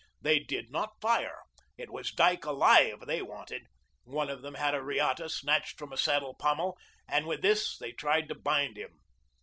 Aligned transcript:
They 0.19 0.39
did 0.39 0.71
not 0.71 0.99
fire. 0.99 1.43
It 1.77 1.91
was 1.91 2.11
Dyke 2.11 2.45
alive 2.45 3.01
they 3.05 3.21
wanted. 3.21 3.67
One 4.03 4.31
of 4.31 4.41
them 4.41 4.55
had 4.55 4.73
a 4.73 4.81
riata 4.81 5.29
snatched 5.29 5.77
from 5.77 5.93
a 5.93 5.97
saddle 5.97 6.33
pommel, 6.33 6.75
and 7.07 7.27
with 7.27 7.43
this 7.43 7.77
they 7.77 7.91
tried 7.91 8.27
to 8.29 8.33
bind 8.33 8.77
him. 8.77 8.99